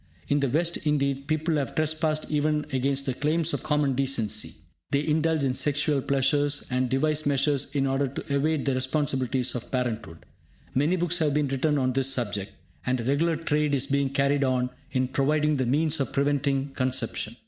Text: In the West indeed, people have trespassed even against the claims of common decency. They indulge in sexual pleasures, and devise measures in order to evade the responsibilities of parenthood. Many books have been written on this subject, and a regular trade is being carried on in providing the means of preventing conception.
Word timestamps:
In 0.29 0.39
the 0.39 0.49
West 0.49 0.77
indeed, 0.77 1.27
people 1.27 1.57
have 1.57 1.75
trespassed 1.75 2.25
even 2.31 2.65
against 2.73 3.05
the 3.05 3.13
claims 3.13 3.53
of 3.53 3.61
common 3.61 3.93
decency. 3.93 4.55
They 4.89 5.05
indulge 5.05 5.43
in 5.43 5.53
sexual 5.53 6.01
pleasures, 6.01 6.65
and 6.71 6.89
devise 6.89 7.27
measures 7.27 7.75
in 7.75 7.85
order 7.85 8.07
to 8.07 8.35
evade 8.35 8.65
the 8.65 8.73
responsibilities 8.73 9.53
of 9.53 9.69
parenthood. 9.69 10.25
Many 10.73 10.95
books 10.95 11.19
have 11.19 11.35
been 11.35 11.49
written 11.49 11.77
on 11.77 11.93
this 11.93 12.11
subject, 12.11 12.51
and 12.83 12.99
a 12.99 13.03
regular 13.03 13.35
trade 13.35 13.75
is 13.75 13.85
being 13.85 14.09
carried 14.09 14.43
on 14.43 14.71
in 14.91 15.07
providing 15.07 15.57
the 15.57 15.67
means 15.67 15.99
of 15.99 16.11
preventing 16.13 16.69
conception. 16.73 17.35